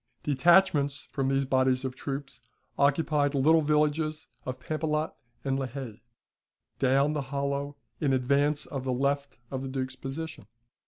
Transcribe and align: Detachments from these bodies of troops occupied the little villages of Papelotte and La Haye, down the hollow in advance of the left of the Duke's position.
Detachments 0.23 1.05
from 1.11 1.27
these 1.27 1.45
bodies 1.45 1.85
of 1.85 1.95
troops 1.95 2.41
occupied 2.75 3.33
the 3.33 3.37
little 3.37 3.61
villages 3.61 4.25
of 4.47 4.59
Papelotte 4.59 5.13
and 5.45 5.59
La 5.59 5.67
Haye, 5.67 6.01
down 6.79 7.13
the 7.13 7.21
hollow 7.29 7.75
in 7.99 8.11
advance 8.11 8.65
of 8.65 8.83
the 8.83 8.93
left 8.93 9.37
of 9.51 9.61
the 9.61 9.69
Duke's 9.69 9.95
position. 9.95 10.47